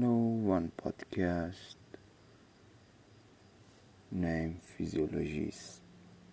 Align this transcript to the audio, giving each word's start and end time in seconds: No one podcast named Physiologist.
No 0.00 0.10
one 0.12 0.70
podcast 0.78 1.74
named 4.12 4.60
Physiologist. 4.62 5.80